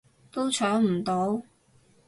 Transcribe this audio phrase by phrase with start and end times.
[0.31, 1.43] 都搶唔到